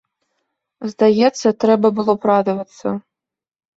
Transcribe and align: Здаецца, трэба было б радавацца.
Здаецца, 0.93 1.47
трэба 1.65 1.87
было 1.99 2.13
б 2.25 2.33
радавацца. 2.33 2.87